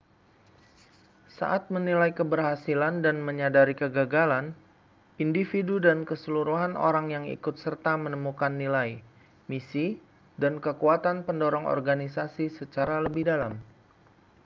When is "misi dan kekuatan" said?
9.49-11.17